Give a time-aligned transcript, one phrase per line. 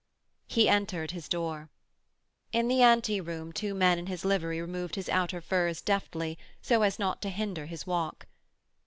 [0.47, 1.69] He entered his door.
[2.51, 6.81] In the ante room two men in his livery removed his outer furs deftly so
[6.81, 8.25] as not to hinder his walk.